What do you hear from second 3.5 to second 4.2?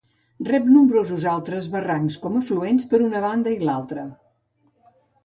i l'altra.